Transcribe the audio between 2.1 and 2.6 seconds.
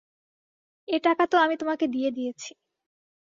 দিয়েছি।